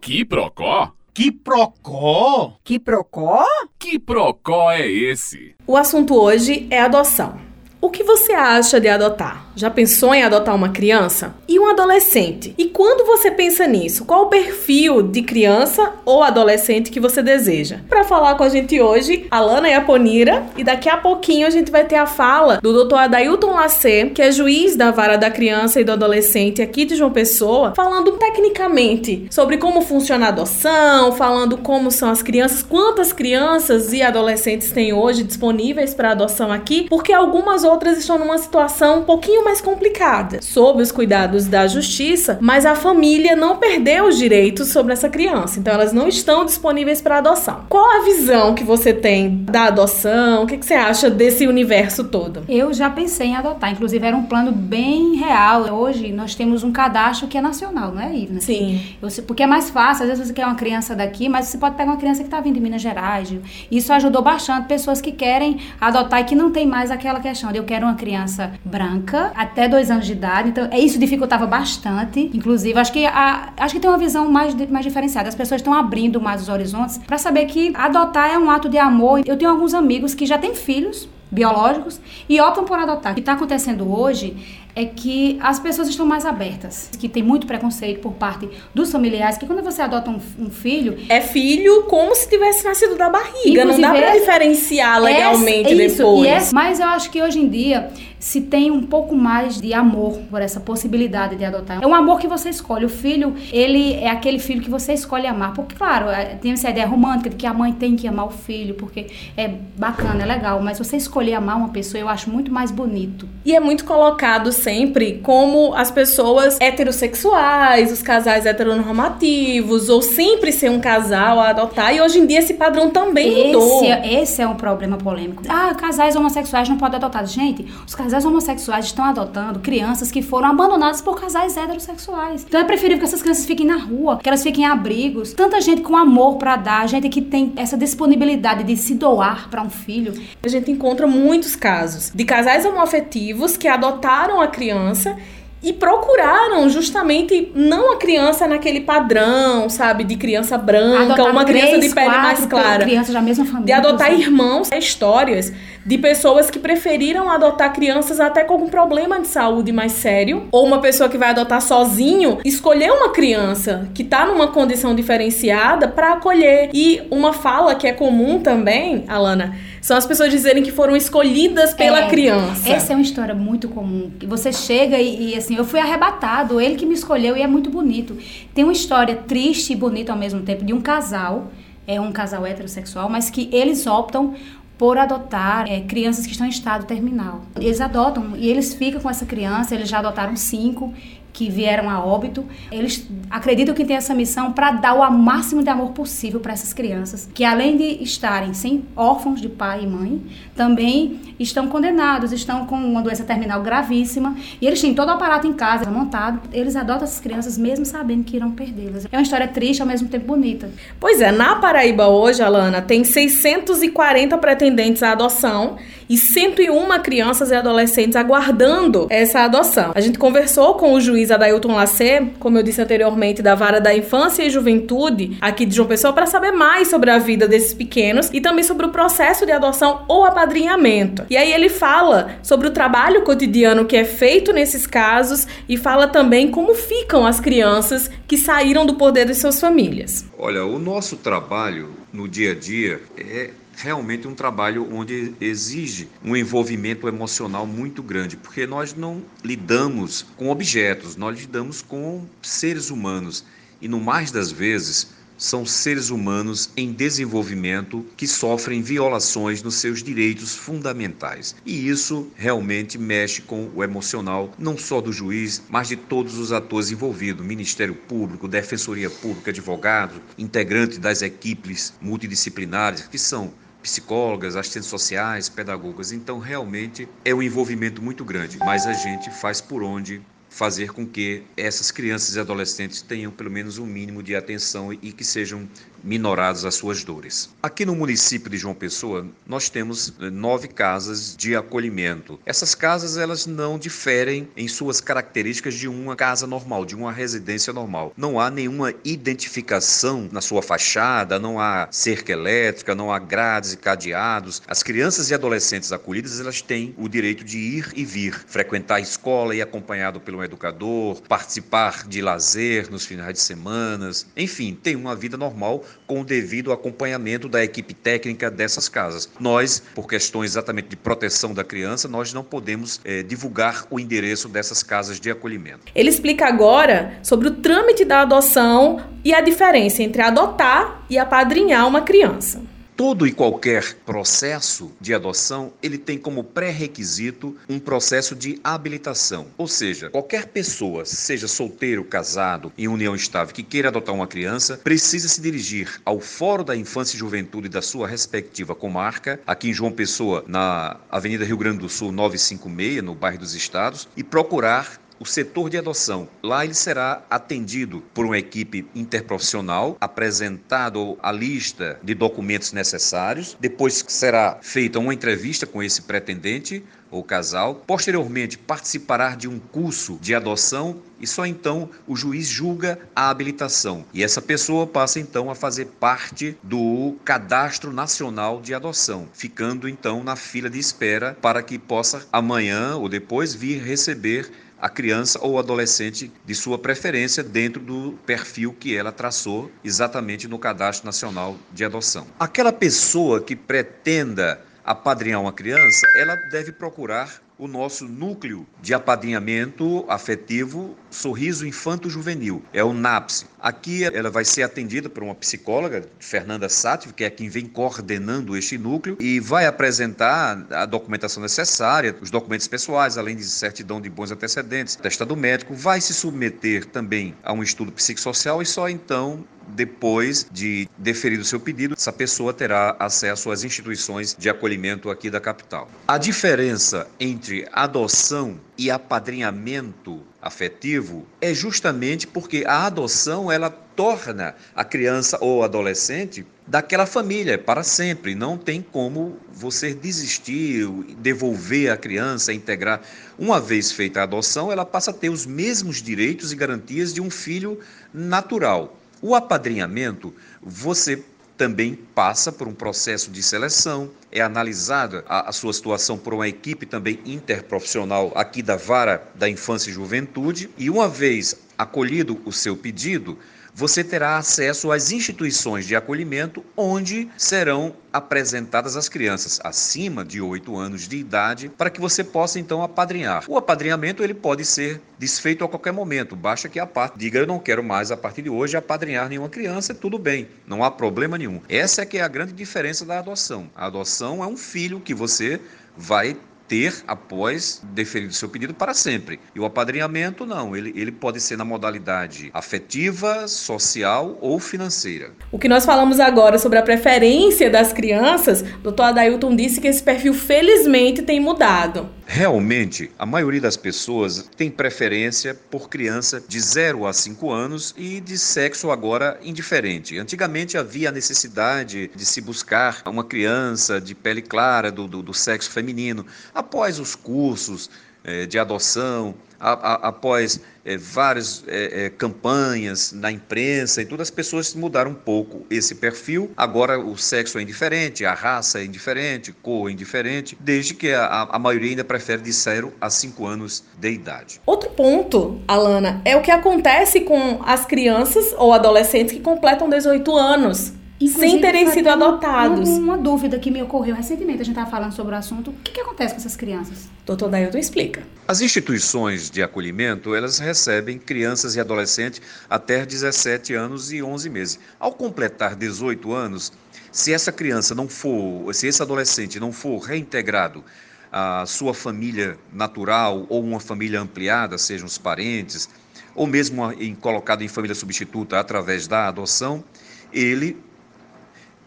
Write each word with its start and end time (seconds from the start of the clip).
Que 0.00 0.24
procó? 0.24 0.92
Que 1.12 1.30
procó? 1.30 2.54
Que 2.64 2.78
procó? 2.78 3.44
Que 3.78 3.98
procó 3.98 4.70
é 4.70 4.88
esse? 4.90 5.54
O 5.66 5.76
assunto 5.76 6.14
hoje 6.14 6.66
é 6.70 6.80
adoção. 6.80 7.38
O 7.82 7.88
que 7.88 8.04
você 8.04 8.34
acha 8.34 8.78
de 8.78 8.88
adotar? 8.88 9.46
Já 9.56 9.70
pensou 9.70 10.14
em 10.14 10.22
adotar 10.22 10.54
uma 10.54 10.68
criança? 10.68 11.34
E 11.48 11.58
um 11.58 11.66
adolescente? 11.66 12.54
E 12.58 12.66
quando 12.66 13.06
você 13.06 13.30
pensa 13.30 13.66
nisso, 13.66 14.04
qual 14.04 14.24
o 14.24 14.28
perfil 14.28 15.02
de 15.02 15.22
criança 15.22 15.92
ou 16.04 16.22
adolescente 16.22 16.90
que 16.90 17.00
você 17.00 17.22
deseja? 17.22 17.78
Para 17.88 18.04
falar 18.04 18.34
com 18.34 18.44
a 18.44 18.50
gente 18.50 18.78
hoje, 18.80 19.26
a 19.30 19.40
Lana 19.40 19.70
e 19.70 19.72
a 19.72 19.80
Ponira, 19.80 20.44
e 20.58 20.62
daqui 20.62 20.90
a 20.90 20.98
pouquinho 20.98 21.46
a 21.46 21.50
gente 21.50 21.70
vai 21.70 21.84
ter 21.84 21.96
a 21.96 22.04
fala 22.04 22.58
do 22.60 22.84
Dr. 22.84 22.96
Adailton 22.96 23.52
Lacê, 23.52 24.10
que 24.14 24.20
é 24.20 24.30
juiz 24.30 24.76
da 24.76 24.90
Vara 24.90 25.16
da 25.16 25.30
Criança 25.30 25.80
e 25.80 25.84
do 25.84 25.92
Adolescente 25.92 26.60
aqui 26.60 26.84
de 26.84 26.96
João 26.96 27.10
Pessoa, 27.10 27.72
falando 27.74 28.12
tecnicamente 28.12 29.26
sobre 29.30 29.56
como 29.56 29.80
funciona 29.80 30.26
a 30.26 30.28
adoção, 30.28 31.12
falando 31.12 31.56
como 31.56 31.90
são 31.90 32.10
as 32.10 32.22
crianças, 32.22 32.62
quantas 32.62 33.10
crianças 33.10 33.92
e 33.92 34.02
adolescentes 34.02 34.70
tem 34.70 34.92
hoje 34.92 35.22
disponíveis 35.22 35.94
para 35.94 36.10
adoção 36.10 36.52
aqui, 36.52 36.86
porque 36.88 37.12
algumas 37.12 37.64
outras 37.70 37.98
estão 37.98 38.18
numa 38.18 38.38
situação 38.38 39.00
um 39.00 39.04
pouquinho 39.04 39.44
mais 39.44 39.60
complicada, 39.60 40.42
sob 40.42 40.82
os 40.82 40.90
cuidados 40.90 41.46
da 41.46 41.66
justiça, 41.66 42.38
mas 42.40 42.66
a 42.66 42.74
família 42.74 43.36
não 43.36 43.56
perdeu 43.56 44.06
os 44.06 44.18
direitos 44.18 44.68
sobre 44.68 44.92
essa 44.92 45.08
criança, 45.08 45.58
então 45.58 45.72
elas 45.72 45.92
não 45.92 46.08
estão 46.08 46.44
disponíveis 46.44 47.00
para 47.00 47.18
adoção. 47.18 47.64
Qual 47.68 48.00
a 48.00 48.04
visão 48.04 48.54
que 48.54 48.64
você 48.64 48.92
tem 48.92 49.44
da 49.44 49.64
adoção? 49.64 50.42
O 50.42 50.46
que, 50.46 50.58
que 50.58 50.66
você 50.66 50.74
acha 50.74 51.08
desse 51.08 51.46
universo 51.46 52.04
todo? 52.04 52.42
Eu 52.48 52.72
já 52.74 52.90
pensei 52.90 53.28
em 53.28 53.36
adotar, 53.36 53.72
inclusive 53.72 54.04
era 54.04 54.16
um 54.16 54.24
plano 54.24 54.50
bem 54.52 55.14
real. 55.14 55.62
Hoje 55.72 56.12
nós 56.12 56.34
temos 56.34 56.64
um 56.64 56.72
cadastro 56.72 57.28
que 57.28 57.38
é 57.38 57.40
nacional, 57.40 57.92
não 57.92 58.02
é, 58.02 58.14
Ivna? 58.14 58.40
Sim. 58.40 58.80
porque 59.26 59.42
é 59.42 59.46
mais 59.46 59.70
fácil, 59.70 60.02
às 60.02 60.10
vezes 60.10 60.26
você 60.26 60.32
quer 60.32 60.46
uma 60.46 60.56
criança 60.56 60.94
daqui, 60.94 61.28
mas 61.28 61.46
você 61.46 61.58
pode 61.58 61.76
pegar 61.76 61.92
uma 61.92 61.98
criança 61.98 62.20
que 62.20 62.26
está 62.26 62.40
vindo 62.40 62.54
de 62.54 62.60
Minas 62.60 62.82
Gerais. 62.82 63.32
Isso 63.70 63.92
ajudou 63.92 64.22
bastante 64.22 64.66
pessoas 64.66 65.00
que 65.00 65.12
querem 65.12 65.58
adotar 65.80 66.20
e 66.20 66.24
que 66.24 66.34
não 66.34 66.50
tem 66.50 66.66
mais 66.66 66.90
aquela 66.90 67.20
questão 67.20 67.52
de 67.52 67.59
eu 67.60 67.64
quero 67.64 67.86
uma 67.86 67.94
criança 67.94 68.52
branca 68.64 69.32
até 69.34 69.68
dois 69.68 69.90
anos 69.90 70.06
de 70.06 70.12
idade. 70.12 70.48
Então, 70.48 70.68
é 70.70 70.78
isso 70.78 70.98
dificultava 70.98 71.46
bastante. 71.46 72.30
Inclusive, 72.34 72.78
acho 72.78 72.92
que, 72.92 73.06
a, 73.06 73.52
acho 73.58 73.74
que 73.74 73.80
tem 73.80 73.90
uma 73.90 73.98
visão 73.98 74.30
mais, 74.30 74.54
mais 74.68 74.84
diferenciada. 74.84 75.28
As 75.28 75.34
pessoas 75.34 75.60
estão 75.60 75.74
abrindo 75.74 76.20
mais 76.20 76.42
os 76.42 76.48
horizontes 76.48 76.98
para 76.98 77.18
saber 77.18 77.46
que 77.46 77.72
adotar 77.76 78.30
é 78.30 78.38
um 78.38 78.50
ato 78.50 78.68
de 78.68 78.78
amor. 78.78 79.22
Eu 79.26 79.36
tenho 79.36 79.50
alguns 79.50 79.74
amigos 79.74 80.14
que 80.14 80.26
já 80.26 80.38
têm 80.38 80.54
filhos 80.54 81.08
biológicos 81.30 82.00
e 82.28 82.40
optam 82.40 82.64
por 82.64 82.78
adotar. 82.78 83.12
O 83.12 83.14
que 83.14 83.20
está 83.20 83.34
acontecendo 83.34 83.92
hoje 83.96 84.36
é 84.74 84.84
que 84.84 85.38
as 85.40 85.58
pessoas 85.58 85.88
estão 85.88 86.06
mais 86.06 86.24
abertas, 86.24 86.90
que 86.98 87.08
tem 87.08 87.22
muito 87.22 87.46
preconceito 87.46 88.00
por 88.00 88.12
parte 88.12 88.48
dos 88.74 88.90
familiares, 88.90 89.38
que 89.38 89.46
quando 89.46 89.62
você 89.62 89.82
adota 89.82 90.10
um, 90.10 90.20
um 90.38 90.50
filho... 90.50 90.98
É 91.08 91.20
filho 91.20 91.84
como 91.84 92.14
se 92.14 92.28
tivesse 92.28 92.64
nascido 92.64 92.96
da 92.96 93.08
barriga, 93.08 93.64
não 93.64 93.80
dá 93.80 93.92
pra 93.92 94.12
diferenciar 94.12 95.00
legalmente 95.00 95.68
é, 95.70 95.86
isso, 95.86 95.96
depois. 95.98 96.28
É, 96.28 96.54
mas 96.54 96.80
eu 96.80 96.86
acho 96.86 97.10
que 97.10 97.22
hoje 97.22 97.38
em 97.38 97.48
dia 97.48 97.90
se 98.20 98.42
tem 98.42 98.70
um 98.70 98.82
pouco 98.82 99.16
mais 99.16 99.58
de 99.58 99.72
amor 99.72 100.20
por 100.30 100.42
essa 100.42 100.60
possibilidade 100.60 101.36
de 101.36 101.44
adotar. 101.44 101.82
É 101.82 101.86
um 101.86 101.94
amor 101.94 102.20
que 102.20 102.28
você 102.28 102.50
escolhe. 102.50 102.84
O 102.84 102.88
filho, 102.88 103.34
ele 103.50 103.94
é 103.94 104.10
aquele 104.10 104.38
filho 104.38 104.60
que 104.60 104.68
você 104.68 104.92
escolhe 104.92 105.26
amar. 105.26 105.54
Porque, 105.54 105.74
claro, 105.74 106.10
é, 106.10 106.36
tem 106.36 106.52
essa 106.52 106.68
ideia 106.68 106.86
romântica 106.86 107.30
de 107.30 107.36
que 107.36 107.46
a 107.46 107.54
mãe 107.54 107.72
tem 107.72 107.96
que 107.96 108.06
amar 108.06 108.26
o 108.26 108.30
filho, 108.30 108.74
porque 108.74 109.06
é 109.36 109.48
bacana, 109.48 110.22
é 110.22 110.26
legal. 110.26 110.60
Mas 110.60 110.78
você 110.78 110.98
escolher 110.98 111.34
amar 111.34 111.56
uma 111.56 111.70
pessoa, 111.70 111.98
eu 111.98 112.10
acho 112.10 112.28
muito 112.28 112.52
mais 112.52 112.70
bonito. 112.70 113.26
E 113.42 113.56
é 113.56 113.58
muito 113.58 113.86
colocado 113.86 114.52
sempre 114.62 115.20
como 115.22 115.74
as 115.74 115.90
pessoas 115.90 116.58
heterossexuais, 116.60 117.90
os 117.90 118.02
casais 118.02 118.46
heteronormativos, 118.46 119.88
ou 119.88 120.02
sempre 120.02 120.52
ser 120.52 120.70
um 120.70 120.80
casal 120.80 121.40
a 121.40 121.48
adotar. 121.48 121.94
E 121.94 122.00
hoje 122.00 122.18
em 122.18 122.26
dia 122.26 122.38
esse 122.38 122.54
padrão 122.54 122.90
também 122.90 123.28
esse, 123.28 123.46
mudou. 123.46 123.84
É, 123.84 124.22
esse 124.22 124.42
é 124.42 124.46
um 124.46 124.54
problema 124.54 124.96
polêmico. 124.96 125.42
Ah, 125.48 125.74
casais 125.74 126.14
homossexuais 126.14 126.68
não 126.68 126.76
podem 126.76 126.96
adotar. 126.96 127.26
Gente, 127.26 127.66
os 127.86 127.94
casais 127.94 128.20
casais 128.20 128.24
homossexuais 128.24 128.84
estão 128.86 129.04
adotando 129.04 129.60
crianças 129.60 130.10
que 130.10 130.20
foram 130.20 130.48
abandonadas 130.48 131.00
por 131.00 131.18
casais 131.20 131.56
heterossexuais. 131.56 132.44
Então 132.46 132.60
é 132.60 132.64
preferível 132.64 132.98
que 132.98 133.04
essas 133.04 133.22
crianças 133.22 133.46
fiquem 133.46 133.66
na 133.66 133.76
rua, 133.76 134.18
que 134.18 134.28
elas 134.28 134.42
fiquem 134.42 134.64
em 134.64 134.66
abrigos. 134.66 135.32
Tanta 135.32 135.60
gente 135.60 135.80
com 135.82 135.96
amor 135.96 136.36
para 136.36 136.56
dar, 136.56 136.88
gente 136.88 137.08
que 137.08 137.22
tem 137.22 137.52
essa 137.56 137.76
disponibilidade 137.76 138.64
de 138.64 138.76
se 138.76 138.94
doar 138.94 139.48
para 139.48 139.62
um 139.62 139.70
filho. 139.70 140.12
A 140.42 140.48
gente 140.48 140.70
encontra 140.70 141.06
muitos 141.06 141.56
casos 141.56 142.10
de 142.14 142.24
casais 142.24 142.64
homoafetivos 142.64 143.56
que 143.56 143.68
adotaram 143.68 144.40
a 144.40 144.48
criança 144.50 145.16
e 145.62 145.72
procuraram 145.72 146.68
justamente 146.70 147.52
não 147.54 147.92
a 147.92 147.96
criança 147.98 148.46
naquele 148.46 148.80
padrão, 148.80 149.68
sabe, 149.68 150.04
de 150.04 150.16
criança 150.16 150.56
branca, 150.56 151.12
adotar 151.12 151.30
uma 151.30 151.44
criança 151.44 151.76
três, 151.76 151.88
de 151.88 151.94
pele 151.94 152.08
mais 152.08 152.46
clara. 152.46 152.84
Crianças 152.84 153.12
da 153.12 153.20
mesma 153.20 153.44
família. 153.44 153.66
De 153.66 153.72
adotar 153.72 154.12
irmãos, 154.12 154.70
histórias 154.72 155.52
de 155.84 155.98
pessoas 155.98 156.50
que 156.50 156.58
preferiram 156.58 157.28
adotar 157.30 157.72
crianças 157.72 158.20
até 158.20 158.42
com 158.44 158.54
algum 158.54 158.68
problema 158.68 159.20
de 159.20 159.26
saúde 159.26 159.70
mais 159.70 159.92
sério, 159.92 160.48
ou 160.50 160.64
uma 160.64 160.80
pessoa 160.80 161.08
que 161.08 161.18
vai 161.18 161.30
adotar 161.30 161.60
sozinho, 161.60 162.38
escolher 162.44 162.90
uma 162.92 163.10
criança 163.10 163.88
que 163.94 164.04
tá 164.04 164.24
numa 164.24 164.48
condição 164.48 164.94
diferenciada 164.94 165.88
para 165.88 166.14
acolher. 166.14 166.70
E 166.72 167.02
uma 167.10 167.32
fala 167.32 167.74
que 167.74 167.86
é 167.86 167.92
comum 167.92 168.40
também, 168.40 169.04
Alana, 169.08 169.54
são 169.80 169.96
as 169.96 170.06
pessoas 170.06 170.30
dizerem 170.30 170.62
que 170.62 170.70
foram 170.70 170.94
escolhidas 170.96 171.74
pela 171.74 172.00
É, 172.00 172.08
criança. 172.08 172.68
Essa 172.68 172.92
é 172.92 172.96
uma 172.96 173.02
história 173.02 173.34
muito 173.34 173.68
comum. 173.68 174.10
Você 174.26 174.52
chega 174.52 174.98
e, 174.98 175.32
e, 175.32 175.36
assim, 175.36 175.56
eu 175.56 175.64
fui 175.64 175.80
arrebatado, 175.80 176.60
ele 176.60 176.76
que 176.76 176.86
me 176.86 176.94
escolheu 176.94 177.36
e 177.36 177.42
é 177.42 177.46
muito 177.46 177.70
bonito. 177.70 178.16
Tem 178.54 178.64
uma 178.64 178.72
história 178.72 179.16
triste 179.16 179.72
e 179.72 179.76
bonita 179.76 180.12
ao 180.12 180.18
mesmo 180.18 180.42
tempo 180.42 180.64
de 180.64 180.72
um 180.72 180.80
casal, 180.80 181.50
é 181.86 182.00
um 182.00 182.12
casal 182.12 182.46
heterossexual, 182.46 183.08
mas 183.08 183.30
que 183.30 183.48
eles 183.52 183.86
optam 183.86 184.34
por 184.76 184.96
adotar 184.96 185.70
é, 185.70 185.80
crianças 185.80 186.24
que 186.24 186.32
estão 186.32 186.46
em 186.46 186.50
estado 186.50 186.86
terminal. 186.86 187.42
Eles 187.56 187.82
adotam 187.82 188.32
e 188.34 188.48
eles 188.48 188.72
ficam 188.72 188.98
com 189.00 189.10
essa 189.10 189.26
criança, 189.26 189.74
eles 189.74 189.88
já 189.88 189.98
adotaram 189.98 190.34
cinco 190.36 190.94
que 191.32 191.48
vieram 191.48 191.88
a 191.88 192.04
óbito, 192.04 192.44
eles 192.70 193.06
acreditam 193.30 193.74
que 193.74 193.84
tem 193.84 193.96
essa 193.96 194.14
missão 194.14 194.52
para 194.52 194.72
dar 194.72 194.94
o 194.94 195.10
máximo 195.10 195.62
de 195.62 195.70
amor 195.70 195.90
possível 195.90 196.40
para 196.40 196.52
essas 196.52 196.72
crianças, 196.72 197.28
que 197.32 197.44
além 197.44 197.76
de 197.76 198.02
estarem 198.02 198.52
sem 198.54 198.84
órfãos 198.96 199.40
de 199.40 199.48
pai 199.48 199.84
e 199.84 199.86
mãe, 199.86 200.22
também 200.54 201.20
estão 201.38 201.68
condenados, 201.68 202.32
estão 202.32 202.66
com 202.66 202.76
uma 202.76 203.02
doença 203.02 203.24
terminal 203.24 203.62
gravíssima, 203.62 204.36
e 204.60 204.66
eles 204.66 204.80
têm 204.80 204.94
todo 204.94 205.08
o 205.08 205.12
aparato 205.12 205.46
em 205.46 205.52
casa 205.52 205.90
montado, 205.90 206.40
eles 206.52 206.76
adotam 206.76 207.04
essas 207.04 207.20
crianças 207.20 207.56
mesmo 207.56 207.84
sabendo 207.84 208.24
que 208.24 208.36
irão 208.36 208.50
perdê-las. 208.50 209.06
É 209.10 209.16
uma 209.16 209.22
história 209.22 209.48
triste 209.48 209.80
ao 209.80 209.88
mesmo 209.88 210.08
tempo 210.08 210.26
bonita. 210.26 210.70
Pois 210.98 211.20
é, 211.20 211.32
na 211.32 211.56
Paraíba 211.56 212.08
hoje, 212.08 212.42
Alana, 212.42 212.82
tem 212.82 213.04
640 213.04 214.36
pretendentes 214.38 215.02
à 215.02 215.12
adoção 215.12 215.76
e 216.08 216.16
101 216.16 216.88
crianças 217.02 217.50
e 217.50 217.54
adolescentes 217.54 218.16
aguardando 218.16 219.06
essa 219.08 219.42
adoção. 219.42 219.92
A 219.94 220.00
gente 220.00 220.18
conversou 220.18 220.74
com 220.74 220.92
o 220.92 221.00
juiz 221.00 221.19
Adailton 221.28 221.74
Lacê, 221.74 222.28
como 222.38 222.56
eu 222.56 222.62
disse 222.62 222.80
anteriormente, 222.80 223.42
da 223.42 223.56
Vara 223.56 223.80
da 223.80 223.92
Infância 223.92 224.44
e 224.44 224.50
Juventude 224.50 225.36
aqui 225.40 225.66
de 225.66 225.74
João 225.74 225.88
Pessoa, 225.88 226.12
para 226.12 226.26
saber 226.26 226.52
mais 226.52 226.86
sobre 226.86 227.10
a 227.10 227.18
vida 227.18 227.48
desses 227.48 227.74
pequenos 227.74 228.30
e 228.32 228.40
também 228.40 228.62
sobre 228.62 228.86
o 228.86 228.90
processo 228.90 229.44
de 229.44 229.50
adoção 229.50 230.04
ou 230.06 230.24
apadrinhamento. 230.24 231.24
E 231.28 231.36
aí 231.36 231.52
ele 231.52 231.68
fala 231.68 232.36
sobre 232.44 232.68
o 232.68 232.70
trabalho 232.70 233.22
cotidiano 233.22 233.86
que 233.86 233.96
é 233.96 234.04
feito 234.04 234.52
nesses 234.52 234.86
casos 234.86 235.48
e 235.68 235.76
fala 235.76 236.06
também 236.06 236.50
como 236.50 236.74
ficam 236.74 237.26
as 237.26 237.40
crianças 237.40 238.08
que 238.28 238.36
saíram 238.36 238.86
do 238.86 238.94
poder 238.94 239.26
de 239.26 239.34
suas 239.34 239.60
famílias. 239.60 240.24
Olha, 240.38 240.64
o 240.64 240.78
nosso 240.78 241.16
trabalho 241.16 241.90
no 242.12 242.28
dia 242.28 242.52
a 242.52 242.54
dia 242.54 243.00
é 243.18 243.50
realmente 243.82 244.28
um 244.28 244.34
trabalho 244.34 244.86
onde 244.92 245.34
exige 245.40 246.08
um 246.24 246.36
envolvimento 246.36 247.08
emocional 247.08 247.66
muito 247.66 248.02
grande, 248.02 248.36
porque 248.36 248.66
nós 248.66 248.94
não 248.94 249.22
lidamos 249.42 250.24
com 250.36 250.50
objetos, 250.50 251.16
nós 251.16 251.38
lidamos 251.38 251.82
com 251.82 252.24
seres 252.42 252.90
humanos 252.90 253.44
e 253.80 253.88
no 253.88 254.00
mais 254.00 254.30
das 254.30 254.50
vezes 254.52 255.08
são 255.40 255.64
seres 255.64 256.10
humanos 256.10 256.68
em 256.76 256.92
desenvolvimento 256.92 258.04
que 258.14 258.26
sofrem 258.26 258.82
violações 258.82 259.62
nos 259.62 259.76
seus 259.76 260.02
direitos 260.02 260.54
fundamentais. 260.54 261.56
E 261.64 261.88
isso 261.88 262.30
realmente 262.36 262.98
mexe 262.98 263.40
com 263.40 263.70
o 263.74 263.82
emocional, 263.82 264.52
não 264.58 264.76
só 264.76 265.00
do 265.00 265.10
juiz, 265.10 265.62
mas 265.70 265.88
de 265.88 265.96
todos 265.96 266.36
os 266.36 266.52
atores 266.52 266.90
envolvidos: 266.90 267.44
Ministério 267.44 267.94
Público, 267.94 268.46
Defensoria 268.46 269.08
Pública, 269.08 269.50
advogado, 269.50 270.20
integrantes 270.36 270.98
das 270.98 271.22
equipes 271.22 271.94
multidisciplinares, 272.02 273.06
que 273.06 273.18
são 273.18 273.50
psicólogas, 273.82 274.56
assistentes 274.56 274.88
sociais, 274.88 275.48
pedagogas. 275.48 276.12
Então, 276.12 276.38
realmente 276.38 277.08
é 277.24 277.34
um 277.34 277.42
envolvimento 277.42 278.02
muito 278.02 278.24
grande, 278.24 278.58
mas 278.58 278.86
a 278.86 278.92
gente 278.92 279.30
faz 279.30 279.60
por 279.60 279.82
onde 279.82 280.22
fazer 280.50 280.92
com 280.92 281.06
que 281.06 281.44
essas 281.56 281.92
crianças 281.92 282.34
e 282.34 282.40
adolescentes 282.40 283.00
tenham 283.00 283.30
pelo 283.30 283.50
menos 283.50 283.78
um 283.78 283.86
mínimo 283.86 284.22
de 284.22 284.34
atenção 284.34 284.92
e 284.92 285.12
que 285.12 285.24
sejam 285.24 285.66
minoradas 286.02 286.64
as 286.64 286.74
suas 286.74 287.04
dores. 287.04 287.50
Aqui 287.62 287.84
no 287.84 287.94
município 287.94 288.50
de 288.50 288.56
João 288.56 288.74
Pessoa, 288.74 289.26
nós 289.46 289.68
temos 289.68 290.12
eh, 290.20 290.30
nove 290.30 290.68
casas 290.68 291.36
de 291.36 291.54
acolhimento. 291.56 292.38
Essas 292.44 292.74
casas 292.74 293.16
elas 293.16 293.46
não 293.46 293.78
diferem 293.78 294.48
em 294.56 294.68
suas 294.68 295.00
características 295.00 295.74
de 295.74 295.88
uma 295.88 296.16
casa 296.16 296.46
normal, 296.46 296.84
de 296.84 296.94
uma 296.94 297.12
residência 297.12 297.72
normal. 297.72 298.12
Não 298.16 298.40
há 298.40 298.50
nenhuma 298.50 298.94
identificação 299.04 300.28
na 300.32 300.40
sua 300.40 300.62
fachada, 300.62 301.38
não 301.38 301.60
há 301.60 301.88
cerca 301.90 302.32
elétrica, 302.32 302.94
não 302.94 303.12
há 303.12 303.18
grades 303.18 303.72
e 303.72 303.76
cadeados. 303.76 304.62
As 304.66 304.82
crianças 304.82 305.30
e 305.30 305.34
adolescentes 305.34 305.92
acolhidas 305.92 306.40
elas 306.40 306.62
têm 306.62 306.94
o 306.96 307.08
direito 307.08 307.44
de 307.44 307.58
ir 307.58 307.92
e 307.94 308.04
vir, 308.04 308.34
frequentar 308.46 308.96
a 308.96 309.00
escola 309.00 309.54
e 309.54 309.62
acompanhado 309.62 310.20
pelo 310.20 310.42
educador, 310.42 311.20
participar 311.22 312.06
de 312.06 312.20
lazer 312.20 312.90
nos 312.90 313.04
finais 313.04 313.34
de 313.34 313.40
semana, 313.40 314.10
enfim, 314.36 314.78
tem 314.80 314.96
uma 314.96 315.14
vida 315.14 315.36
normal 315.36 315.84
com 316.06 316.20
o 316.20 316.24
devido 316.24 316.72
acompanhamento 316.72 317.48
da 317.48 317.62
equipe 317.62 317.94
técnica 317.94 318.50
dessas 318.50 318.88
casas. 318.88 319.28
Nós, 319.38 319.82
por 319.94 320.06
questões 320.08 320.52
exatamente 320.52 320.88
de 320.88 320.96
proteção 320.96 321.54
da 321.54 321.62
criança, 321.62 322.08
nós 322.08 322.32
não 322.32 322.42
podemos 322.42 323.00
é, 323.04 323.22
divulgar 323.22 323.86
o 323.90 324.00
endereço 324.00 324.48
dessas 324.48 324.82
casas 324.82 325.20
de 325.20 325.30
acolhimento. 325.30 325.80
Ele 325.94 326.08
explica 326.08 326.46
agora 326.46 327.18
sobre 327.22 327.48
o 327.48 327.52
trâmite 327.52 328.04
da 328.04 328.22
adoção 328.22 329.02
e 329.24 329.32
a 329.32 329.40
diferença 329.40 330.02
entre 330.02 330.22
adotar 330.22 331.04
e 331.08 331.18
apadrinhar 331.18 331.86
uma 331.86 332.02
criança. 332.02 332.60
Todo 333.00 333.26
e 333.26 333.32
qualquer 333.32 333.94
processo 334.04 334.92
de 335.00 335.14
adoção, 335.14 335.72
ele 335.82 335.96
tem 335.96 336.18
como 336.18 336.44
pré-requisito 336.44 337.56
um 337.66 337.78
processo 337.78 338.36
de 338.36 338.60
habilitação. 338.62 339.46
Ou 339.56 339.66
seja, 339.66 340.10
qualquer 340.10 340.48
pessoa, 340.48 341.06
seja 341.06 341.48
solteiro, 341.48 342.04
casado, 342.04 342.70
em 342.76 342.88
união 342.88 343.14
estável, 343.14 343.54
que 343.54 343.62
queira 343.62 343.88
adotar 343.88 344.14
uma 344.14 344.26
criança, 344.26 344.76
precisa 344.76 345.28
se 345.28 345.40
dirigir 345.40 345.98
ao 346.04 346.20
Fórum 346.20 346.62
da 346.62 346.76
Infância 346.76 347.16
e 347.16 347.18
Juventude 347.18 347.70
da 347.70 347.80
sua 347.80 348.06
respectiva 348.06 348.74
comarca, 348.74 349.40
aqui 349.46 349.70
em 349.70 349.72
João 349.72 349.90
Pessoa, 349.90 350.44
na 350.46 350.98
Avenida 351.10 351.46
Rio 351.46 351.56
Grande 351.56 351.78
do 351.78 351.88
Sul 351.88 352.12
956, 352.12 353.02
no 353.02 353.14
bairro 353.14 353.38
dos 353.38 353.54
Estados, 353.54 354.06
e 354.14 354.22
procurar 354.22 355.00
o 355.20 355.26
setor 355.26 355.68
de 355.68 355.76
adoção. 355.76 356.26
Lá 356.42 356.64
ele 356.64 356.72
será 356.72 357.22
atendido 357.28 358.02
por 358.14 358.24
uma 358.24 358.38
equipe 358.38 358.86
interprofissional, 358.94 359.98
apresentado 360.00 361.18
a 361.22 361.30
lista 361.30 362.00
de 362.02 362.14
documentos 362.14 362.72
necessários, 362.72 363.54
depois 363.60 364.02
será 364.08 364.58
feita 364.62 364.98
uma 364.98 365.12
entrevista 365.12 365.66
com 365.66 365.82
esse 365.82 366.02
pretendente 366.02 366.82
ou 367.10 367.22
casal. 367.22 367.82
Posteriormente, 367.86 368.56
participará 368.56 369.34
de 369.34 369.48
um 369.48 369.58
curso 369.58 370.18
de 370.20 370.34
adoção 370.34 371.02
e 371.20 371.26
só 371.26 371.44
então 371.44 371.90
o 372.06 372.16
juiz 372.16 372.46
julga 372.46 372.98
a 373.14 373.28
habilitação. 373.28 374.04
E 374.14 374.22
essa 374.22 374.40
pessoa 374.40 374.86
passa 374.86 375.20
então 375.20 375.50
a 375.50 375.54
fazer 375.54 375.86
parte 375.98 376.56
do 376.62 377.16
Cadastro 377.24 377.92
Nacional 377.92 378.60
de 378.60 378.72
Adoção, 378.72 379.28
ficando 379.32 379.88
então 379.88 380.24
na 380.24 380.36
fila 380.36 380.70
de 380.70 380.78
espera 380.78 381.36
para 381.42 381.62
que 381.62 381.78
possa 381.78 382.26
amanhã 382.32 382.96
ou 382.96 383.08
depois 383.08 383.54
vir 383.54 383.82
receber 383.82 384.50
a 384.80 384.88
criança 384.88 385.38
ou 385.42 385.58
adolescente 385.58 386.32
de 386.44 386.54
sua 386.54 386.78
preferência 386.78 387.42
dentro 387.42 387.80
do 387.80 388.18
perfil 388.24 388.74
que 388.78 388.96
ela 388.96 389.12
traçou 389.12 389.70
exatamente 389.84 390.48
no 390.48 390.58
Cadastro 390.58 391.06
Nacional 391.06 391.56
de 391.72 391.84
Adoção. 391.84 392.26
Aquela 392.38 392.72
pessoa 392.72 393.40
que 393.40 393.54
pretenda 393.54 394.60
apadrinhar 394.84 395.40
uma 395.40 395.52
criança, 395.52 396.06
ela 396.16 396.34
deve 396.50 396.72
procurar 396.72 397.40
o 397.60 397.68
nosso 397.68 398.08
núcleo 398.08 398.66
de 398.80 398.94
apadrinhamento 398.94 400.06
afetivo 400.08 400.96
Sorriso 401.10 401.66
Infanto 401.66 402.08
Juvenil, 402.08 402.62
é 402.72 402.82
o 402.82 402.94
NAPS. 402.94 403.44
Aqui 403.60 404.04
ela 404.04 404.30
vai 404.30 404.46
ser 404.46 404.62
atendida 404.62 405.10
por 405.10 405.22
uma 405.22 405.34
psicóloga, 405.34 406.08
Fernanda 406.18 406.70
Sátiv, 406.70 407.12
que 407.12 407.22
é 407.22 407.28
quem 407.28 407.50
vem 407.50 407.66
coordenando 407.66 408.56
este 408.56 408.78
núcleo 408.78 409.18
e 409.20 409.38
vai 409.38 409.66
apresentar 409.66 410.66
a 410.70 410.86
documentação 410.86 411.42
necessária, 411.42 412.16
os 412.22 412.30
documentos 412.30 412.66
pessoais, 412.66 413.18
além 413.18 413.36
de 413.36 413.44
certidão 413.44 414.00
de 414.00 414.08
bons 414.08 414.30
antecedentes, 414.30 414.96
testado 414.96 415.36
médico, 415.36 415.74
vai 415.74 416.00
se 416.00 416.14
submeter 416.14 416.86
também 416.86 417.34
a 417.42 417.52
um 417.52 417.62
estudo 417.62 417.92
psicossocial 417.92 418.62
e 418.62 418.66
só 418.66 418.88
então 418.88 419.44
depois 419.70 420.46
de 420.50 420.88
deferido 420.98 421.42
o 421.42 421.44
seu 421.44 421.60
pedido, 421.60 421.94
essa 421.96 422.12
pessoa 422.12 422.52
terá 422.52 422.96
acesso 422.98 423.50
às 423.50 423.64
instituições 423.64 424.34
de 424.38 424.48
acolhimento 424.48 425.10
aqui 425.10 425.30
da 425.30 425.40
capital. 425.40 425.88
A 426.08 426.18
diferença 426.18 427.06
entre 427.18 427.49
adoção 427.72 428.60
e 428.76 428.90
apadrinhamento 428.90 430.22
afetivo 430.40 431.26
é 431.40 431.52
justamente 431.52 432.26
porque 432.26 432.64
a 432.66 432.86
adoção 432.86 433.50
ela 433.50 433.70
torna 433.70 434.54
a 434.74 434.84
criança 434.84 435.36
ou 435.40 435.62
adolescente 435.62 436.46
daquela 436.66 437.04
família 437.04 437.58
para 437.58 437.82
sempre. 437.82 438.34
Não 438.34 438.56
tem 438.56 438.80
como 438.80 439.36
você 439.52 439.92
desistir, 439.92 440.88
devolver 441.18 441.90
a 441.90 441.96
criança, 441.96 442.52
integrar. 442.52 443.02
Uma 443.38 443.60
vez 443.60 443.92
feita 443.92 444.20
a 444.20 444.22
adoção, 444.22 444.72
ela 444.72 444.86
passa 444.86 445.10
a 445.10 445.14
ter 445.14 445.28
os 445.28 445.44
mesmos 445.44 446.00
direitos 446.00 446.52
e 446.52 446.56
garantias 446.56 447.12
de 447.12 447.20
um 447.20 447.30
filho 447.30 447.78
natural. 448.14 448.96
O 449.20 449.34
apadrinhamento, 449.34 450.32
você 450.62 451.22
também 451.58 451.94
passa 452.14 452.50
por 452.50 452.66
um 452.66 452.72
processo 452.72 453.30
de 453.30 453.42
seleção, 453.42 454.10
é 454.32 454.40
analisada 454.40 455.24
a, 455.28 455.48
a, 455.48 455.52
sua 455.52 455.72
situação 455.72 456.16
por 456.16 456.34
uma 456.34 456.48
equipe 456.48 456.86
também 456.86 457.20
interprofissional 457.24 458.32
aqui 458.34 458.62
da 458.62 458.76
Vara 458.76 459.28
da 459.34 459.48
Infância 459.48 459.90
e 459.90 459.92
Juventude, 459.92 460.70
e 460.78 460.88
uma 460.88 461.08
vez 461.08 461.56
acolhido 461.76 462.40
o 462.44 462.52
seu 462.52 462.76
pedido, 462.76 463.38
você 463.74 464.02
terá 464.04 464.36
acesso 464.36 464.90
às 464.92 465.10
instituições 465.10 465.86
de 465.86 465.96
acolhimento 465.96 466.64
onde 466.76 467.28
serão 467.36 467.94
apresentadas 468.12 468.96
as 468.96 469.08
crianças 469.08 469.60
acima 469.62 470.24
de 470.24 470.40
8 470.40 470.76
anos 470.76 471.08
de 471.08 471.16
idade 471.16 471.68
para 471.68 471.90
que 471.90 472.00
você 472.00 472.24
possa 472.24 472.58
então 472.58 472.82
apadrinhar. 472.82 473.44
O 473.48 473.56
apadrinhamento 473.56 474.22
ele 474.22 474.34
pode 474.34 474.64
ser 474.64 475.00
desfeito 475.18 475.64
a 475.64 475.68
qualquer 475.68 475.92
momento, 475.92 476.34
basta 476.34 476.68
que 476.68 476.80
a 476.80 476.86
parte 476.86 477.18
diga 477.18 477.38
eu 477.38 477.46
não 477.46 477.58
quero 477.58 477.82
mais 477.82 478.10
a 478.10 478.16
partir 478.16 478.42
de 478.42 478.50
hoje 478.50 478.76
apadrinhar 478.76 479.28
nenhuma 479.28 479.48
criança, 479.48 479.94
tudo 479.94 480.18
bem, 480.18 480.48
não 480.66 480.82
há 480.82 480.90
problema 480.90 481.38
nenhum. 481.38 481.60
Essa 481.68 482.02
é 482.02 482.06
que 482.06 482.18
é 482.18 482.22
a 482.22 482.28
grande 482.28 482.52
diferença 482.52 483.04
da 483.04 483.18
adoção. 483.18 483.70
A 483.74 483.86
adoção 483.86 484.42
é 484.42 484.46
um 484.46 484.56
filho 484.56 485.00
que 485.00 485.14
você 485.14 485.60
vai 485.96 486.36
ter 486.70 487.02
após 487.04 487.82
deferido 487.82 488.32
seu 488.32 488.48
pedido 488.48 488.72
para 488.72 488.94
sempre. 488.94 489.40
E 489.52 489.58
o 489.58 489.64
apadrinhamento 489.64 490.46
não, 490.46 490.76
ele, 490.76 490.92
ele 490.94 491.10
pode 491.10 491.40
ser 491.40 491.58
na 491.58 491.64
modalidade 491.64 492.48
afetiva, 492.54 493.48
social 493.48 494.38
ou 494.40 494.60
financeira. 494.60 495.32
O 495.50 495.58
que 495.58 495.68
nós 495.68 495.84
falamos 495.84 496.20
agora 496.20 496.60
sobre 496.60 496.78
a 496.78 496.82
preferência 496.82 497.68
das 497.68 497.92
crianças, 497.92 498.62
doutor 498.84 499.02
Adailton 499.02 499.56
disse 499.56 499.80
que 499.80 499.88
esse 499.88 500.00
perfil 500.00 500.32
felizmente 500.32 501.22
tem 501.22 501.40
mudado. 501.40 502.08
Realmente, 502.32 503.10
a 503.18 503.26
maioria 503.26 503.60
das 503.60 503.76
pessoas 503.76 504.48
tem 504.56 504.70
preferência 504.70 505.52
por 505.68 505.88
criança 505.88 506.40
de 506.40 506.60
0 506.60 507.04
a 507.04 507.12
5 507.12 507.50
anos 507.50 507.92
e 507.98 508.20
de 508.20 508.38
sexo 508.38 508.92
agora 508.92 509.36
indiferente. 509.42 510.16
Antigamente 510.16 510.78
havia 510.78 511.08
a 511.08 511.12
necessidade 511.12 512.08
de 512.14 512.24
se 512.24 512.40
buscar 512.40 513.02
uma 513.04 513.24
criança 513.24 514.00
de 514.00 514.14
pele 514.14 514.42
clara 514.42 514.92
do, 514.92 515.08
do, 515.08 515.24
do 515.24 515.34
sexo 515.34 515.72
feminino. 515.72 516.24
Após 516.54 517.00
os 517.00 517.16
cursos 517.16 517.90
é, 518.24 518.46
de 518.46 518.58
adoção, 518.58 519.34
a, 519.60 519.72
a, 519.72 520.08
após 520.08 520.60
é, 520.84 520.96
várias 520.96 521.62
é, 521.68 522.06
é, 522.06 522.10
campanhas 522.10 523.12
na 523.12 523.30
imprensa 523.30 524.00
e 524.00 524.06
todas 524.06 524.28
as 524.28 524.30
pessoas 524.30 524.74
mudaram 524.74 525.10
um 525.10 525.14
pouco 525.14 525.66
esse 525.70 525.94
perfil. 525.94 526.50
Agora 526.56 526.98
o 526.98 527.16
sexo 527.16 527.58
é 527.58 527.62
indiferente, 527.62 528.24
a 528.24 528.32
raça 528.32 528.80
é 528.80 528.84
indiferente, 528.84 529.52
cor 529.52 529.90
é 529.90 529.92
indiferente, 529.92 530.56
desde 530.58 530.94
que 530.94 531.12
a, 531.12 531.48
a 531.50 531.58
maioria 531.58 531.90
ainda 531.90 532.04
prefere 532.04 532.40
de 532.40 532.52
0 532.52 532.94
a 533.00 533.10
5 533.10 533.46
anos 533.46 533.84
de 533.98 534.10
idade. 534.10 534.60
Outro 534.64 534.90
ponto, 534.90 535.60
Alana, 535.68 536.22
é 536.24 536.34
o 536.36 536.42
que 536.42 536.50
acontece 536.50 537.20
com 537.20 537.60
as 537.64 537.84
crianças 537.84 538.54
ou 538.56 538.72
adolescentes 538.72 539.34
que 539.34 539.40
completam 539.40 539.88
18 539.88 540.36
anos. 540.36 540.99
Inclusive, 541.20 541.50
sem 541.50 541.60
terem 541.60 541.90
sido 541.90 542.08
adotados. 542.08 542.88
Uma, 542.88 543.14
uma, 543.14 543.18
dúvida 543.18 543.58
que 543.58 543.70
me 543.70 543.82
ocorreu 543.82 544.14
recentemente, 544.14 544.62
a 544.62 544.64
gente 544.64 544.74
estava 544.74 544.90
falando 544.90 545.12
sobre 545.12 545.34
o 545.34 545.38
assunto. 545.38 545.70
O 545.70 545.74
que, 545.74 545.92
que 545.92 546.00
acontece 546.00 546.32
com 546.32 546.40
essas 546.40 546.56
crianças? 546.56 547.10
Doutor 547.26 547.50
Dailton 547.50 547.76
explica. 547.76 548.22
As 548.48 548.62
instituições 548.62 549.50
de 549.50 549.62
acolhimento, 549.62 550.34
elas 550.34 550.58
recebem 550.58 551.18
crianças 551.18 551.76
e 551.76 551.80
adolescentes 551.80 552.40
até 552.70 553.04
17 553.04 553.74
anos 553.74 554.10
e 554.10 554.22
11 554.22 554.48
meses. 554.48 554.78
Ao 554.98 555.12
completar 555.12 555.76
18 555.76 556.32
anos, 556.32 556.72
se 557.12 557.34
essa 557.34 557.52
criança 557.52 557.94
não 557.94 558.08
for, 558.08 558.74
se 558.74 558.86
esse 558.86 559.02
adolescente 559.02 559.60
não 559.60 559.72
for 559.72 559.98
reintegrado 559.98 560.82
à 561.30 561.66
sua 561.66 561.92
família 561.92 562.56
natural 562.72 563.44
ou 563.50 563.62
uma 563.62 563.78
família 563.78 564.22
ampliada, 564.22 564.78
sejam 564.78 565.06
os 565.06 565.18
parentes, 565.18 565.86
ou 566.34 566.46
mesmo 566.46 566.90
em, 566.92 567.14
colocado 567.14 567.60
em 567.60 567.68
família 567.68 567.94
substituta 567.94 568.58
através 568.58 569.06
da 569.06 569.28
adoção, 569.28 569.84
ele 570.32 570.76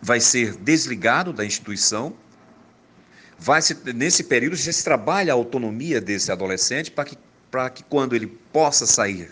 vai 0.03 0.19
ser 0.19 0.57
desligado 0.57 1.31
da 1.31 1.45
instituição. 1.45 2.13
Vai 3.39 3.61
se, 3.61 3.75
nesse 3.93 4.25
período 4.25 4.57
já 4.57 4.71
se 4.71 4.83
trabalha 4.83 5.31
a 5.31 5.35
autonomia 5.35 6.01
desse 6.01 6.29
adolescente 6.29 6.91
para 6.91 7.05
que 7.05 7.17
para 7.49 7.69
que 7.69 7.83
quando 7.83 8.15
ele 8.15 8.25
possa 8.51 8.87
sair 8.87 9.29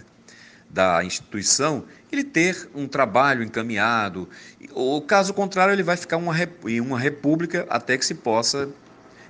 da 0.70 1.04
instituição, 1.04 1.84
ele 2.12 2.24
ter 2.24 2.70
um 2.76 2.88
trabalho 2.88 3.42
encaminhado. 3.42 4.30
Ou 4.74 5.02
caso 5.02 5.34
contrário, 5.34 5.74
ele 5.74 5.82
vai 5.82 5.98
ficar 5.98 6.18
uma, 6.18 6.36
em 6.68 6.80
uma 6.80 7.00
república 7.00 7.66
até 7.68 7.98
que 7.98 8.06
se 8.06 8.14
possa, 8.14 8.70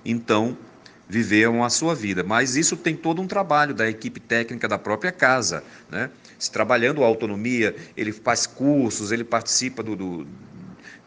então, 0.03 0.57
viver 1.07 1.47
a 1.47 1.69
sua 1.69 1.95
vida. 1.95 2.21
Mas 2.21 2.57
isso 2.57 2.75
tem 2.75 2.93
todo 2.93 3.21
um 3.21 3.27
trabalho 3.27 3.73
da 3.73 3.89
equipe 3.89 4.19
técnica 4.19 4.67
da 4.67 4.77
própria 4.77 5.11
casa. 5.11 5.63
Né? 5.89 6.09
Se 6.37 6.51
trabalhando 6.51 7.01
a 7.01 7.07
autonomia, 7.07 7.73
ele 7.95 8.11
faz 8.11 8.45
cursos, 8.45 9.13
ele 9.13 9.23
participa 9.23 9.81
do, 9.81 9.95
do 9.95 10.27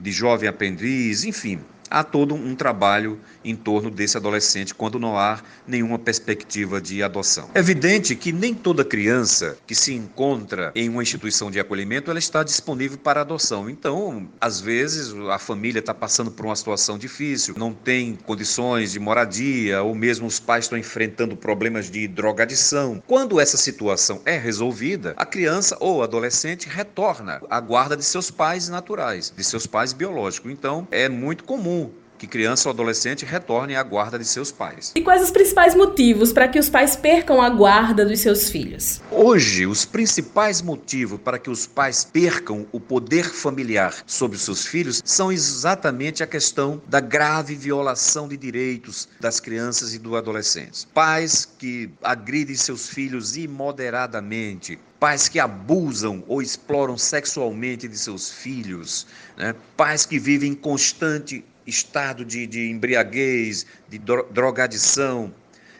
de 0.04 0.12
jovem 0.12 0.46
aprendiz, 0.46 1.24
enfim, 1.24 1.60
há 1.90 2.02
todo 2.02 2.34
um 2.34 2.54
trabalho 2.54 3.18
em 3.44 3.54
torno 3.54 3.90
desse 3.90 4.16
adolescente 4.16 4.74
quando 4.74 4.98
não 4.98 5.18
há 5.18 5.40
nenhuma 5.66 5.98
perspectiva 5.98 6.80
de 6.80 7.02
adoção. 7.02 7.50
É 7.54 7.58
evidente 7.58 8.14
que 8.16 8.32
nem 8.32 8.54
toda 8.54 8.84
criança 8.84 9.56
que 9.66 9.74
se 9.74 9.92
encontra 9.92 10.72
em 10.74 10.88
uma 10.88 11.02
instituição 11.02 11.50
de 11.50 11.60
acolhimento 11.60 12.10
ela 12.10 12.18
está 12.18 12.42
disponível 12.42 12.98
para 12.98 13.20
adoção. 13.20 13.68
Então, 13.68 14.28
às 14.40 14.60
vezes 14.60 15.14
a 15.30 15.38
família 15.38 15.80
está 15.80 15.94
passando 15.94 16.30
por 16.30 16.46
uma 16.46 16.56
situação 16.56 16.98
difícil, 16.98 17.54
não 17.56 17.72
tem 17.72 18.16
condições 18.24 18.92
de 18.92 18.98
moradia 18.98 19.82
ou 19.82 19.94
mesmo 19.94 20.26
os 20.26 20.40
pais 20.40 20.64
estão 20.64 20.78
enfrentando 20.78 21.36
problemas 21.36 21.90
de 21.90 22.06
drogadição. 22.08 23.02
Quando 23.06 23.40
essa 23.40 23.56
situação 23.56 24.20
é 24.24 24.36
resolvida, 24.38 25.14
a 25.16 25.26
criança 25.26 25.76
ou 25.80 26.02
adolescente 26.02 26.68
retorna 26.68 27.40
à 27.50 27.60
guarda 27.60 27.96
de 27.96 28.04
seus 28.04 28.30
pais 28.30 28.68
naturais, 28.68 29.32
de 29.34 29.44
seus 29.44 29.66
pais 29.66 29.92
biológicos. 29.92 30.50
Então, 30.50 30.86
é 30.90 31.08
muito 31.08 31.44
comum 31.44 31.83
que 32.24 32.26
criança 32.26 32.68
ou 32.68 32.72
adolescente 32.72 33.24
retorne 33.24 33.76
à 33.76 33.82
guarda 33.82 34.18
de 34.18 34.24
seus 34.24 34.50
pais. 34.50 34.92
E 34.94 35.02
quais 35.02 35.22
os 35.22 35.30
principais 35.30 35.74
motivos 35.74 36.32
para 36.32 36.48
que 36.48 36.58
os 36.58 36.70
pais 36.70 36.96
percam 36.96 37.40
a 37.40 37.50
guarda 37.50 38.04
dos 38.04 38.20
seus 38.20 38.48
filhos? 38.48 39.00
Hoje, 39.10 39.66
os 39.66 39.84
principais 39.84 40.62
motivos 40.62 41.20
para 41.20 41.38
que 41.38 41.50
os 41.50 41.66
pais 41.66 42.04
percam 42.04 42.66
o 42.72 42.80
poder 42.80 43.24
familiar 43.24 43.94
sobre 44.06 44.36
os 44.36 44.42
seus 44.42 44.66
filhos 44.66 45.02
são 45.04 45.30
exatamente 45.30 46.22
a 46.22 46.26
questão 46.26 46.80
da 46.88 47.00
grave 47.00 47.54
violação 47.54 48.26
de 48.26 48.36
direitos 48.36 49.08
das 49.20 49.38
crianças 49.38 49.94
e 49.94 49.98
dos 49.98 50.14
adolescentes. 50.14 50.86
Pais 50.94 51.46
que 51.58 51.90
agridem 52.02 52.56
seus 52.56 52.88
filhos 52.88 53.36
imoderadamente, 53.36 54.78
pais 54.98 55.28
que 55.28 55.38
abusam 55.38 56.24
ou 56.26 56.40
exploram 56.40 56.96
sexualmente 56.96 57.86
de 57.86 57.98
seus 57.98 58.30
filhos, 58.30 59.06
né? 59.36 59.54
pais 59.76 60.06
que 60.06 60.18
vivem 60.18 60.52
em 60.52 60.54
constante 60.54 61.44
estado 61.66 62.24
de, 62.24 62.46
de 62.46 62.70
embriaguez, 62.70 63.66
de 63.88 63.98
drogadição, 63.98 65.32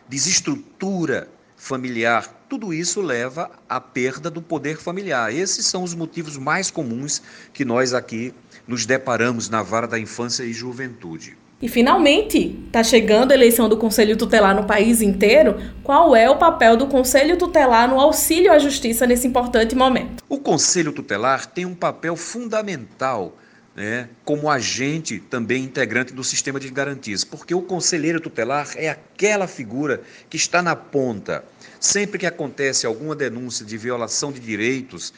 desestrutura 0.08 1.28
familiar, 1.56 2.28
tudo 2.48 2.74
isso 2.74 3.00
leva 3.00 3.50
à 3.68 3.80
perda 3.80 4.30
do 4.30 4.42
poder 4.42 4.76
familiar. 4.76 5.34
Esses 5.34 5.66
são 5.66 5.82
os 5.82 5.94
motivos 5.94 6.36
mais 6.36 6.70
comuns 6.70 7.22
que 7.52 7.64
nós 7.64 7.94
aqui 7.94 8.34
nos 8.66 8.84
deparamos 8.84 9.48
na 9.48 9.62
vara 9.62 9.88
da 9.88 9.98
infância 9.98 10.44
e 10.44 10.52
juventude. 10.52 11.36
E 11.62 11.68
finalmente, 11.68 12.62
está 12.66 12.84
chegando 12.84 13.32
a 13.32 13.34
eleição 13.34 13.68
do 13.68 13.76
Conselho 13.78 14.16
Tutelar 14.16 14.54
no 14.54 14.66
país 14.66 15.00
inteiro. 15.00 15.56
Qual 15.82 16.14
é 16.14 16.28
o 16.28 16.36
papel 16.36 16.76
do 16.76 16.86
Conselho 16.86 17.38
Tutelar 17.38 17.88
no 17.88 17.98
auxílio 17.98 18.52
à 18.52 18.58
justiça 18.58 19.06
nesse 19.06 19.26
importante 19.26 19.74
momento? 19.74 20.22
O 20.28 20.38
Conselho 20.38 20.92
Tutelar 20.92 21.46
tem 21.46 21.64
um 21.64 21.74
papel 21.74 22.16
fundamental 22.16 23.36
né, 23.74 24.08
como 24.24 24.48
agente 24.48 25.18
também 25.18 25.64
integrante 25.64 26.12
do 26.12 26.22
sistema 26.22 26.60
de 26.60 26.70
garantias, 26.70 27.24
porque 27.24 27.54
o 27.54 27.62
conselheiro 27.62 28.20
tutelar 28.20 28.70
é 28.76 28.88
aquela 28.88 29.46
figura 29.46 30.02
que 30.30 30.36
está 30.36 30.62
na 30.62 30.76
ponta. 30.76 31.44
Sempre 31.80 32.18
que 32.18 32.26
acontece 32.26 32.86
alguma 32.86 33.16
denúncia 33.16 33.64
de 33.64 33.76
violação 33.76 34.30
de 34.30 34.40
direitos, 34.40 35.12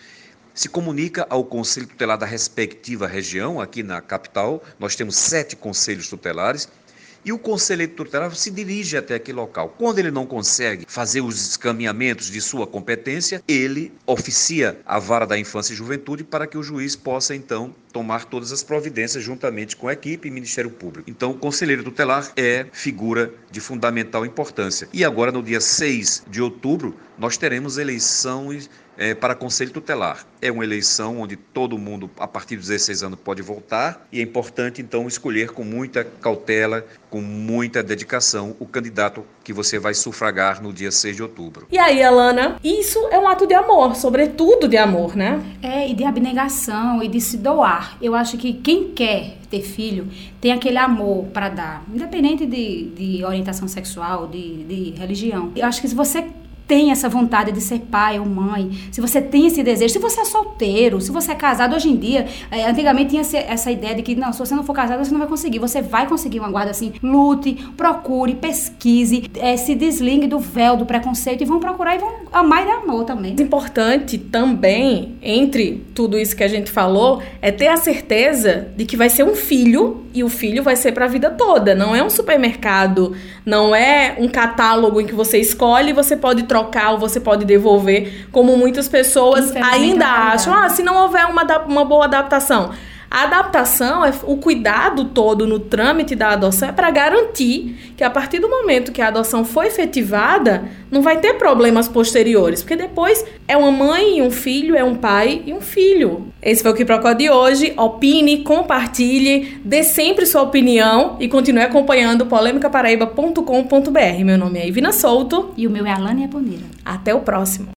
se 0.54 0.70
comunica 0.70 1.26
ao 1.28 1.44
conselho 1.44 1.86
tutelar 1.86 2.16
da 2.16 2.24
respectiva 2.24 3.06
região, 3.06 3.60
aqui 3.60 3.82
na 3.82 4.00
capital, 4.00 4.64
nós 4.78 4.96
temos 4.96 5.16
sete 5.16 5.54
conselhos 5.54 6.08
tutelares, 6.08 6.66
e 7.26 7.32
o 7.32 7.38
conselheiro 7.38 7.92
tutelar 7.92 8.32
se 8.36 8.52
dirige 8.52 8.96
até 8.96 9.16
aquele 9.16 9.36
local. 9.36 9.74
Quando 9.76 9.98
ele 9.98 10.12
não 10.12 10.24
consegue 10.24 10.84
fazer 10.86 11.20
os 11.20 11.48
escaminhamentos 11.48 12.30
de 12.30 12.40
sua 12.40 12.68
competência, 12.68 13.42
ele 13.48 13.92
oficia 14.06 14.78
a 14.86 15.00
vara 15.00 15.26
da 15.26 15.36
infância 15.36 15.72
e 15.72 15.76
juventude 15.76 16.22
para 16.22 16.46
que 16.46 16.56
o 16.56 16.62
juiz 16.62 16.94
possa 16.94 17.34
então 17.34 17.74
tomar 17.92 18.26
todas 18.26 18.52
as 18.52 18.62
providências 18.62 19.24
juntamente 19.24 19.74
com 19.74 19.88
a 19.88 19.92
equipe 19.92 20.28
e 20.28 20.30
Ministério 20.30 20.70
Público. 20.70 21.10
Então, 21.10 21.32
o 21.32 21.34
conselheiro 21.34 21.82
tutelar 21.82 22.30
é 22.36 22.66
figura 22.70 23.32
de 23.50 23.58
fundamental 23.58 24.24
importância. 24.24 24.86
E 24.92 25.04
agora, 25.04 25.32
no 25.32 25.42
dia 25.42 25.60
6 25.60 26.24
de 26.30 26.40
outubro, 26.40 26.94
nós 27.18 27.36
teremos 27.36 27.78
eleições 27.78 28.70
é, 28.96 29.14
para 29.14 29.34
conselho 29.34 29.70
tutelar. 29.70 30.26
É 30.40 30.50
uma 30.50 30.64
eleição 30.64 31.20
onde 31.20 31.36
todo 31.36 31.78
mundo, 31.78 32.10
a 32.18 32.26
partir 32.26 32.56
dos 32.56 32.68
16 32.68 33.02
anos, 33.02 33.18
pode 33.22 33.42
votar 33.42 34.06
e 34.12 34.20
é 34.20 34.22
importante, 34.22 34.80
então, 34.80 35.06
escolher 35.06 35.50
com 35.50 35.64
muita 35.64 36.04
cautela, 36.04 36.84
com 37.10 37.20
muita 37.20 37.82
dedicação, 37.82 38.56
o 38.58 38.66
candidato 38.66 39.24
que 39.42 39.52
você 39.52 39.78
vai 39.78 39.94
sufragar 39.94 40.62
no 40.62 40.72
dia 40.72 40.90
6 40.90 41.16
de 41.16 41.22
outubro. 41.22 41.66
E 41.70 41.78
aí, 41.78 42.02
Alana, 42.02 42.58
isso 42.62 42.98
é 43.10 43.18
um 43.18 43.28
ato 43.28 43.46
de 43.46 43.54
amor, 43.54 43.94
sobretudo 43.96 44.68
de 44.68 44.76
amor, 44.76 45.16
né? 45.16 45.40
É, 45.62 45.88
e 45.88 45.94
de 45.94 46.04
abnegação 46.04 47.02
e 47.02 47.08
de 47.08 47.20
se 47.20 47.36
doar. 47.36 47.96
Eu 48.02 48.14
acho 48.14 48.36
que 48.36 48.52
quem 48.52 48.92
quer 48.92 49.38
ter 49.48 49.62
filho 49.62 50.08
tem 50.40 50.52
aquele 50.52 50.78
amor 50.78 51.26
para 51.26 51.48
dar, 51.48 51.84
independente 51.92 52.44
de, 52.44 52.90
de 52.90 53.24
orientação 53.24 53.68
sexual, 53.68 54.26
de, 54.26 54.64
de 54.64 54.90
religião. 54.98 55.52
Eu 55.54 55.66
acho 55.66 55.80
que 55.80 55.88
se 55.88 55.94
você 55.94 56.22
tem 56.66 56.90
essa 56.90 57.08
vontade 57.08 57.52
de 57.52 57.60
ser 57.60 57.80
pai 57.80 58.18
ou 58.18 58.26
mãe, 58.26 58.70
se 58.90 59.00
você 59.00 59.22
tem 59.22 59.46
esse 59.46 59.62
desejo, 59.62 59.92
se 59.92 59.98
você 59.98 60.20
é 60.20 60.24
solteiro, 60.24 61.00
se 61.00 61.10
você 61.10 61.32
é 61.32 61.34
casado 61.34 61.74
hoje 61.74 61.88
em 61.88 61.96
dia, 61.96 62.26
é, 62.50 62.68
antigamente 62.68 63.10
tinha 63.10 63.22
essa 63.22 63.70
ideia 63.70 63.94
de 63.94 64.02
que 64.02 64.14
não, 64.14 64.32
se 64.32 64.38
você 64.38 64.54
não 64.54 64.64
for 64.64 64.74
casado, 64.74 65.04
você 65.04 65.12
não 65.12 65.18
vai 65.18 65.28
conseguir. 65.28 65.58
Você 65.58 65.80
vai 65.80 66.06
conseguir 66.06 66.40
uma 66.40 66.50
guarda 66.50 66.70
assim. 66.70 66.92
Lute, 67.02 67.54
procure, 67.76 68.34
pesquise, 68.34 69.30
é, 69.36 69.56
se 69.56 69.74
desligue 69.74 70.26
do 70.26 70.38
véu, 70.38 70.76
do 70.76 70.84
preconceito 70.84 71.42
e 71.42 71.44
vão 71.44 71.60
procurar 71.60 71.94
e 71.94 71.98
vão 71.98 72.12
amar 72.32 72.62
e 72.62 72.66
dar 72.66 72.76
amor 72.78 73.04
também. 73.04 73.36
Importante 73.38 74.18
também, 74.18 75.16
entre 75.22 75.84
tudo 75.94 76.18
isso 76.18 76.34
que 76.34 76.42
a 76.42 76.48
gente 76.48 76.70
falou, 76.70 77.22
é 77.40 77.52
ter 77.52 77.68
a 77.68 77.76
certeza 77.76 78.68
de 78.76 78.84
que 78.84 78.96
vai 78.96 79.08
ser 79.08 79.22
um 79.22 79.34
filho 79.34 80.04
e 80.12 80.24
o 80.24 80.28
filho 80.28 80.62
vai 80.62 80.76
ser 80.76 80.92
para 80.92 81.04
a 81.04 81.08
vida 81.08 81.30
toda. 81.30 81.74
Não 81.74 81.94
é 81.94 82.02
um 82.02 82.10
supermercado, 82.10 83.14
não 83.44 83.74
é 83.74 84.16
um 84.18 84.28
catálogo 84.28 85.00
em 85.00 85.06
que 85.06 85.14
você 85.14 85.38
escolhe 85.38 85.90
e 85.90 85.92
você 85.92 86.16
pode 86.16 86.44
trocar 86.44 86.55
trocar 86.56 86.92
ou 86.92 86.98
você 86.98 87.20
pode 87.20 87.44
devolver, 87.44 88.26
como 88.32 88.56
muitas 88.56 88.88
pessoas 88.88 89.54
ainda 89.54 90.06
acham. 90.06 90.54
Ah, 90.54 90.68
se 90.70 90.82
não 90.82 90.96
houver 90.96 91.26
uma, 91.26 91.42
uma 91.66 91.84
boa 91.84 92.06
adaptação. 92.06 92.70
A 93.10 93.24
adaptação, 93.24 94.04
é 94.04 94.12
o 94.24 94.36
cuidado 94.36 95.06
todo 95.06 95.46
no 95.46 95.58
trâmite 95.58 96.14
da 96.14 96.30
adoção 96.30 96.68
é 96.68 96.72
para 96.72 96.90
garantir 96.90 97.94
que 97.96 98.04
a 98.04 98.10
partir 98.10 98.38
do 98.38 98.48
momento 98.48 98.92
que 98.92 99.00
a 99.00 99.08
adoção 99.08 99.44
foi 99.44 99.68
efetivada, 99.68 100.64
não 100.90 101.02
vai 101.02 101.18
ter 101.18 101.34
problemas 101.34 101.88
posteriores, 101.88 102.62
porque 102.62 102.76
depois 102.76 103.24
é 103.48 103.56
uma 103.56 103.70
mãe 103.70 104.18
e 104.18 104.22
um 104.22 104.30
filho, 104.30 104.76
é 104.76 104.84
um 104.84 104.94
pai 104.94 105.42
e 105.46 105.52
um 105.52 105.60
filho. 105.60 106.26
Esse 106.42 106.62
foi 106.62 106.72
o 106.72 106.74
que 106.74 106.84
procura 106.84 107.14
de 107.14 107.30
hoje. 107.30 107.72
Opine, 107.76 108.42
compartilhe, 108.42 109.58
dê 109.64 109.82
sempre 109.82 110.26
sua 110.26 110.42
opinião 110.42 111.16
e 111.18 111.28
continue 111.28 111.62
acompanhando 111.62 112.26
polemicaparaíba.com.br. 112.26 114.24
Meu 114.24 114.38
nome 114.38 114.58
é 114.58 114.68
Ivina 114.68 114.92
Souto 114.92 115.52
e 115.56 115.66
o 115.66 115.70
meu 115.70 115.86
é 115.86 115.92
Alânia 115.92 116.28
Poneira. 116.28 116.64
Até 116.84 117.14
o 117.14 117.20
próximo. 117.20 117.68